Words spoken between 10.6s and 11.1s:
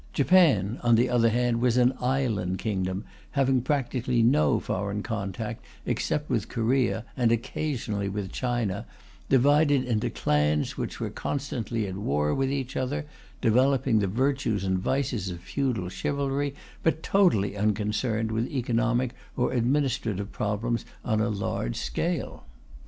which